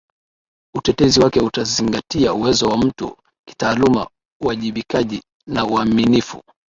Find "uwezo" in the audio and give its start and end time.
2.33-2.65